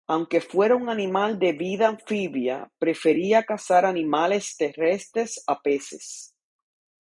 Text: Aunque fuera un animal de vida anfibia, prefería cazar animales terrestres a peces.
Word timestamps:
Aunque 0.07 0.41
fuera 0.41 0.75
un 0.75 0.89
animal 0.89 1.37
de 1.37 1.53
vida 1.53 1.87
anfibia, 1.87 2.71
prefería 2.79 3.43
cazar 3.43 3.85
animales 3.85 4.55
terrestres 4.57 5.43
a 5.45 5.61
peces. 5.61 6.33